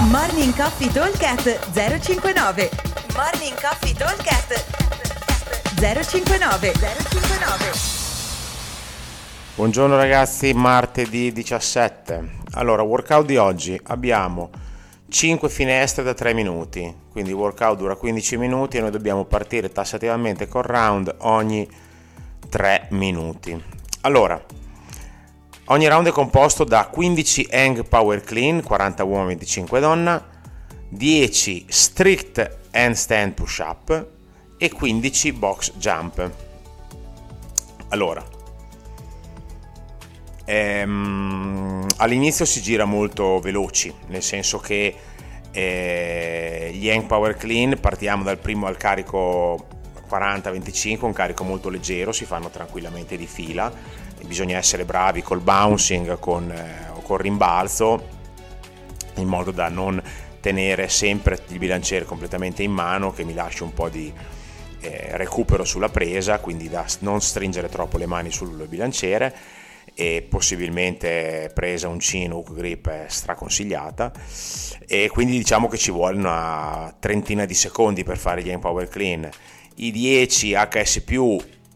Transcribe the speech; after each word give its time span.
Morning 0.00 0.54
Coffee 0.54 0.92
Talkcast 0.92 1.72
059 1.72 2.70
Morning 3.16 3.60
Coffee 3.60 3.92
Talkcast 3.92 4.64
059 5.74 6.72
059 6.72 7.72
Buongiorno 9.56 9.96
ragazzi, 9.96 10.52
martedì 10.52 11.32
17. 11.32 12.30
Allora, 12.52 12.82
workout 12.82 13.26
di 13.26 13.36
oggi. 13.38 13.78
Abbiamo 13.86 14.50
5 15.08 15.48
finestre 15.48 16.04
da 16.04 16.14
3 16.14 16.32
minuti, 16.32 16.94
quindi 17.10 17.30
il 17.30 17.36
workout 17.36 17.76
dura 17.76 17.96
15 17.96 18.36
minuti 18.36 18.76
e 18.76 18.80
noi 18.80 18.92
dobbiamo 18.92 19.24
partire 19.24 19.72
tassativamente 19.72 20.46
col 20.46 20.62
round 20.62 21.12
ogni 21.22 21.68
3 22.48 22.86
minuti. 22.90 23.60
Allora, 24.02 24.40
Ogni 25.70 25.86
round 25.86 26.06
è 26.06 26.12
composto 26.12 26.64
da 26.64 26.86
15 26.86 27.48
hang 27.50 27.86
power 27.86 28.22
clean, 28.22 28.62
40 28.62 29.04
uomini, 29.04 29.26
25 29.28 29.80
donna, 29.80 30.26
10 30.88 31.66
strict 31.68 32.58
handstand 32.70 33.34
push 33.34 33.58
up 33.58 34.06
e 34.56 34.72
15 34.72 35.32
box 35.32 35.74
jump. 35.76 36.30
Allora, 37.88 38.24
ehm, 40.46 41.86
all'inizio 41.98 42.46
si 42.46 42.62
gira 42.62 42.86
molto 42.86 43.38
veloci, 43.38 43.94
nel 44.06 44.22
senso 44.22 44.58
che 44.58 44.94
eh, 45.50 46.70
gli 46.72 46.88
hang 46.88 47.04
power 47.04 47.36
clean 47.36 47.78
partiamo 47.78 48.22
dal 48.22 48.38
primo 48.38 48.66
al 48.66 48.78
carico 48.78 49.66
40-25, 50.08 51.04
un 51.04 51.12
carico 51.12 51.44
molto 51.44 51.68
leggero, 51.68 52.12
si 52.12 52.24
fanno 52.24 52.48
tranquillamente 52.48 53.16
di 53.16 53.26
fila. 53.26 53.72
Bisogna 54.24 54.56
essere 54.58 54.84
bravi 54.84 55.22
col 55.22 55.40
bouncing 55.40 56.18
con, 56.18 56.50
eh, 56.50 56.90
o 56.92 57.00
col 57.02 57.18
rimbalzo 57.18 58.16
in 59.14 59.28
modo 59.28 59.50
da 59.50 59.68
non 59.68 60.02
tenere 60.40 60.88
sempre 60.88 61.38
il 61.48 61.58
bilanciere 61.58 62.04
completamente 62.04 62.62
in 62.62 62.72
mano 62.72 63.12
che 63.12 63.24
mi 63.24 63.34
lasci 63.34 63.62
un 63.62 63.74
po' 63.74 63.88
di 63.88 64.12
eh, 64.80 65.16
recupero 65.16 65.64
sulla 65.64 65.88
presa 65.88 66.38
quindi 66.38 66.68
da 66.68 66.86
non 67.00 67.20
stringere 67.20 67.68
troppo 67.68 67.98
le 67.98 68.06
mani 68.06 68.30
sul 68.30 68.66
bilanciere. 68.68 69.34
E 69.94 70.24
possibilmente 70.28 71.50
presa 71.52 71.88
un 71.88 71.98
chin 71.98 72.30
hook 72.30 72.52
grip 72.52 72.88
è 72.88 73.06
straconsigliata. 73.08 74.12
E 74.86 75.08
quindi 75.08 75.36
diciamo 75.36 75.66
che 75.66 75.76
ci 75.76 75.90
vuole 75.90 76.16
una 76.16 76.94
trentina 77.00 77.44
di 77.44 77.54
secondi 77.54 78.04
per 78.04 78.16
fare 78.16 78.44
gli 78.44 78.56
power 78.58 78.88
clean 78.88 79.28
i 79.78 79.90
10 79.90 80.54
HS 80.54 81.02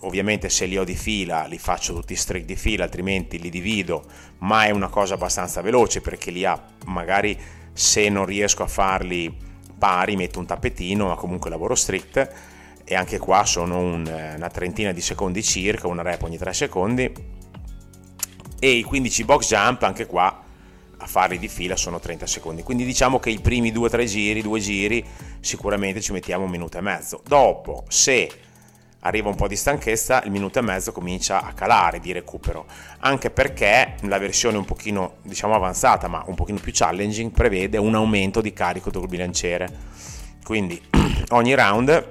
ovviamente 0.00 0.48
se 0.48 0.66
li 0.66 0.78
ho 0.78 0.84
di 0.84 0.94
fila 0.94 1.44
li 1.44 1.58
faccio 1.58 1.94
tutti 1.94 2.14
strict 2.14 2.46
di 2.46 2.56
fila 2.56 2.84
altrimenti 2.84 3.38
li 3.38 3.50
divido 3.50 4.04
ma 4.38 4.64
è 4.64 4.70
una 4.70 4.88
cosa 4.88 5.14
abbastanza 5.14 5.60
veloce 5.60 6.00
perché 6.00 6.30
li 6.30 6.44
ha 6.44 6.62
magari 6.86 7.38
se 7.72 8.08
non 8.08 8.24
riesco 8.24 8.62
a 8.62 8.66
farli 8.66 9.44
pari 9.78 10.16
metto 10.16 10.38
un 10.38 10.46
tappetino 10.46 11.08
ma 11.08 11.14
comunque 11.14 11.50
lavoro 11.50 11.74
strict. 11.74 12.32
E 12.88 12.94
anche 12.94 13.18
qua 13.18 13.44
sono 13.44 13.78
un, 13.78 14.32
una 14.36 14.48
trentina 14.48 14.92
di 14.92 15.00
secondi 15.00 15.42
circa 15.42 15.88
una 15.88 16.02
rep 16.02 16.22
ogni 16.22 16.38
3 16.38 16.52
secondi. 16.52 17.12
E 18.58 18.70
i 18.70 18.82
15 18.82 19.24
box 19.24 19.48
jump 19.48 19.82
anche 19.82 20.06
qua 20.06 20.44
a 20.98 21.06
farli 21.06 21.38
di 21.38 21.48
fila 21.48 21.76
sono 21.76 21.98
30 21.98 22.26
secondi. 22.26 22.62
Quindi 22.62 22.84
diciamo 22.84 23.18
che 23.18 23.30
i 23.30 23.40
primi 23.40 23.72
2-3 23.72 24.04
giri 24.04 24.42
due 24.42 24.60
giri 24.60 25.04
sicuramente 25.40 26.00
ci 26.00 26.12
mettiamo 26.12 26.44
un 26.44 26.50
minuto 26.50 26.78
e 26.78 26.80
mezzo. 26.80 27.22
Dopo 27.26 27.84
se 27.88 28.30
arriva 29.00 29.28
un 29.28 29.36
po' 29.36 29.46
di 29.46 29.56
stanchezza, 29.56 30.22
il 30.24 30.30
minuto 30.30 30.58
e 30.58 30.62
mezzo 30.62 30.92
comincia 30.92 31.42
a 31.42 31.52
calare 31.52 32.00
di 32.00 32.12
recupero, 32.12 32.66
anche 33.00 33.30
perché 33.30 33.94
la 34.02 34.18
versione 34.18 34.56
un 34.56 34.64
pochino 34.64 35.16
diciamo 35.22 35.54
avanzata, 35.54 36.08
ma 36.08 36.24
un 36.26 36.34
pochino 36.34 36.58
più 36.58 36.72
challenging, 36.74 37.30
prevede 37.30 37.78
un 37.78 37.94
aumento 37.94 38.40
di 38.40 38.52
carico 38.52 38.90
del 38.90 39.06
bilanciere. 39.06 39.68
Quindi 40.42 40.80
ogni 41.30 41.54
round, 41.54 42.08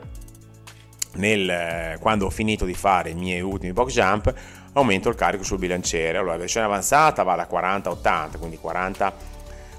nel, 1.15 1.97
quando 1.99 2.25
ho 2.25 2.29
finito 2.29 2.65
di 2.65 2.73
fare 2.73 3.09
i 3.09 3.15
miei 3.15 3.41
ultimi 3.41 3.73
box 3.73 3.93
jump, 3.93 4.33
aumento 4.75 5.09
il 5.09 5.15
carico 5.15 5.43
sul 5.43 5.57
bilanciere. 5.57 6.17
Allora 6.17 6.33
la 6.33 6.39
versione 6.39 6.65
avanzata 6.65 7.23
va 7.23 7.35
da 7.35 7.45
40 7.47 7.89
a 7.89 7.91
80, 7.91 8.37
quindi 8.37 8.57
40 8.57 9.33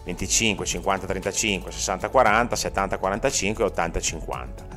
25, 0.04 0.64
50, 0.64 1.06
35, 1.06 1.72
60, 1.72 2.08
40, 2.10 2.54
70, 2.54 2.98
45 2.98 3.64
e 3.64 3.66
80, 3.66 4.00
50 4.00 4.76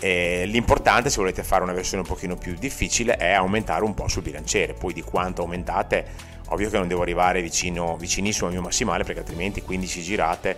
eh, 0.00 0.44
l'importante 0.46 1.10
se 1.10 1.16
volete 1.16 1.42
fare 1.42 1.62
una 1.62 1.72
versione 1.72 2.02
un 2.02 2.08
pochino 2.08 2.36
più 2.36 2.54
difficile 2.54 3.16
è 3.16 3.32
aumentare 3.32 3.82
un 3.82 3.94
po' 3.94 4.06
sul 4.08 4.22
bilanciere, 4.22 4.74
poi 4.74 4.92
di 4.92 5.02
quanto 5.02 5.42
aumentate, 5.42 6.06
ovvio 6.48 6.70
che 6.70 6.78
non 6.78 6.86
devo 6.86 7.02
arrivare 7.02 7.42
vicino, 7.42 7.96
vicinissimo 7.96 8.46
al 8.46 8.52
mio 8.52 8.62
massimale 8.62 9.04
perché 9.04 9.20
altrimenti 9.20 9.62
15 9.62 10.02
girate 10.02 10.56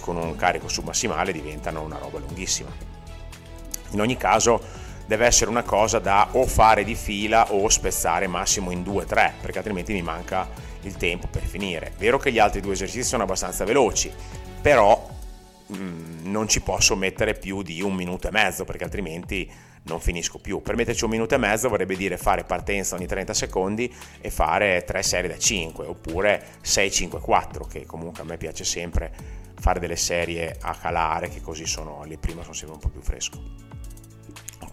con 0.00 0.16
un 0.16 0.36
carico 0.36 0.68
submassimale 0.68 1.32
diventano 1.32 1.80
una 1.80 1.98
roba 1.98 2.18
lunghissima. 2.18 2.70
In 3.90 4.00
ogni 4.00 4.16
caso 4.16 4.60
deve 5.06 5.26
essere 5.26 5.50
una 5.50 5.62
cosa 5.62 5.98
da 5.98 6.28
o 6.32 6.46
fare 6.46 6.84
di 6.84 6.94
fila 6.94 7.52
o 7.52 7.68
spezzare 7.68 8.26
massimo 8.26 8.70
in 8.70 8.82
2-3 8.82 9.32
perché 9.40 9.58
altrimenti 9.58 9.92
mi 9.92 10.02
manca 10.02 10.48
il 10.82 10.96
tempo 10.96 11.26
per 11.28 11.42
finire. 11.42 11.92
Vero 11.98 12.18
che 12.18 12.32
gli 12.32 12.38
altri 12.38 12.60
due 12.60 12.72
esercizi 12.72 13.08
sono 13.08 13.22
abbastanza 13.22 13.64
veloci, 13.64 14.12
però 14.60 15.12
Mm, 15.72 16.30
non 16.30 16.46
ci 16.46 16.60
posso 16.60 16.94
mettere 16.94 17.32
più 17.32 17.62
di 17.62 17.80
un 17.80 17.94
minuto 17.94 18.28
e 18.28 18.30
mezzo 18.30 18.64
perché 18.64 18.84
altrimenti 18.84 19.50
non 19.84 19.98
finisco 19.98 20.38
più. 20.38 20.60
Per 20.60 20.76
metterci 20.76 21.04
un 21.04 21.10
minuto 21.10 21.34
e 21.34 21.38
mezzo 21.38 21.70
vorrebbe 21.70 21.96
dire 21.96 22.18
fare 22.18 22.44
partenza 22.44 22.96
ogni 22.96 23.06
30 23.06 23.32
secondi 23.32 23.92
e 24.20 24.30
fare 24.30 24.84
3 24.84 25.02
serie 25.02 25.30
da 25.30 25.38
5 25.38 25.86
oppure 25.86 26.44
6-5-4 26.62 27.66
che 27.66 27.86
comunque 27.86 28.22
a 28.22 28.26
me 28.26 28.36
piace 28.36 28.64
sempre 28.64 29.12
fare 29.58 29.80
delle 29.80 29.96
serie 29.96 30.56
a 30.60 30.74
calare 30.74 31.28
che 31.28 31.40
così 31.40 31.64
sono 31.64 32.04
le 32.04 32.18
prime 32.18 32.42
sono 32.42 32.54
sempre 32.54 32.74
un 32.74 32.80
po' 32.82 32.88
più 32.90 33.00
fresco. 33.00 33.40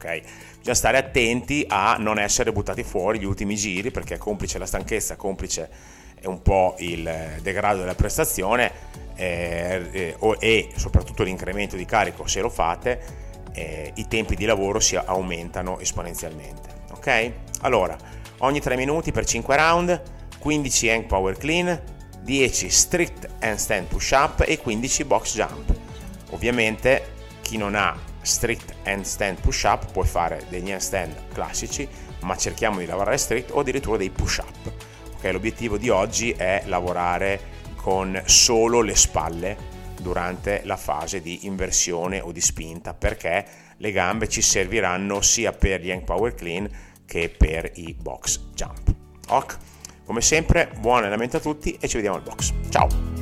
Ok, 0.03 0.21
bisogna 0.57 0.75
stare 0.75 0.97
attenti 0.97 1.63
a 1.67 1.95
non 1.99 2.17
essere 2.17 2.51
buttati 2.51 2.81
fuori 2.81 3.19
gli 3.19 3.23
ultimi 3.23 3.55
giri 3.55 3.91
perché 3.91 4.17
complice 4.17 4.57
la 4.57 4.65
stanchezza, 4.65 5.15
complice 5.15 5.69
un 6.23 6.41
po' 6.41 6.73
il 6.79 7.37
degrado 7.41 7.81
della 7.81 7.93
prestazione 7.93 8.71
eh, 9.15 9.89
eh, 9.91 10.37
e 10.39 10.69
soprattutto 10.75 11.21
l'incremento 11.21 11.75
di 11.75 11.85
carico 11.85 12.25
se 12.25 12.41
lo 12.41 12.49
fate, 12.49 12.99
eh, 13.53 13.91
i 13.93 14.07
tempi 14.07 14.35
di 14.35 14.45
lavoro 14.45 14.79
si 14.79 14.95
aumentano 14.95 15.79
esponenzialmente. 15.79 16.69
Ok? 16.93 17.31
Allora, 17.61 17.95
ogni 18.39 18.59
3 18.59 18.75
minuti 18.75 19.11
per 19.11 19.25
5 19.25 19.55
round, 19.55 20.01
15 20.39 20.89
hang 20.89 21.05
power 21.05 21.37
clean, 21.37 21.79
10 22.23 22.69
strict 22.71 23.27
handstand 23.39 23.85
push 23.85 24.11
up 24.11 24.43
e 24.47 24.57
15 24.57 25.03
box 25.03 25.35
jump. 25.35 25.75
Ovviamente 26.31 27.13
chi 27.41 27.57
non 27.57 27.75
ha 27.75 28.09
strict 28.21 28.73
handstand 28.83 29.39
push 29.39 29.63
up 29.63 29.91
può 29.91 30.03
fare 30.03 30.45
degli 30.49 30.71
handstand 30.71 31.29
classici, 31.33 31.87
ma 32.21 32.35
cerchiamo 32.35 32.79
di 32.79 32.85
lavorare 32.85 33.17
strict 33.17 33.51
o 33.51 33.59
addirittura 33.59 33.97
dei 33.97 34.09
push 34.09 34.37
up. 34.37 34.71
Okay, 35.17 35.31
l'obiettivo 35.31 35.77
di 35.77 35.89
oggi 35.89 36.31
è 36.31 36.63
lavorare 36.65 37.59
con 37.75 38.21
solo 38.25 38.81
le 38.81 38.95
spalle 38.95 39.69
durante 40.01 40.61
la 40.65 40.77
fase 40.77 41.21
di 41.21 41.45
inversione 41.45 42.19
o 42.19 42.31
di 42.31 42.41
spinta 42.41 42.93
perché 42.93 43.45
le 43.77 43.91
gambe 43.91 44.27
ci 44.27 44.41
serviranno 44.41 45.21
sia 45.21 45.51
per 45.51 45.81
gli 45.81 45.91
hang 45.91 46.03
power 46.03 46.33
clean 46.33 46.69
che 47.05 47.29
per 47.29 47.71
i 47.75 47.93
box 47.93 48.39
jump. 48.53 48.93
Ok? 49.29 49.57
Come 50.05 50.21
sempre, 50.21 50.69
buon 50.79 50.99
allenamento 50.99 51.37
a 51.37 51.39
tutti 51.39 51.77
e 51.79 51.87
ci 51.87 51.95
vediamo 51.95 52.17
al 52.17 52.23
box. 52.23 52.53
Ciao! 52.69 53.20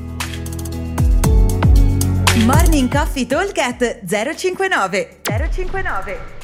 Morning 2.49 2.89
Coffee 2.89 3.27
Talk 3.27 3.53
059 3.53 5.07
059 5.27 6.38